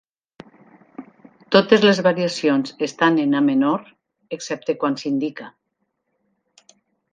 [1.55, 3.85] Totes les variacions estan en A menor,
[4.39, 5.51] excepte quan s'indica.